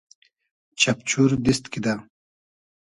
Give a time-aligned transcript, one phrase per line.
[0.79, 1.93] چئپچور دیست کیدۂ